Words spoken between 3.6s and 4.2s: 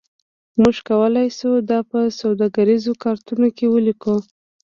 ولیکو